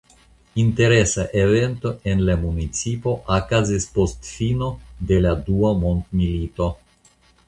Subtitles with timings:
[0.55, 4.71] Interesa evento en la municipo okazis post fino
[5.13, 6.71] de la dua mondmilito.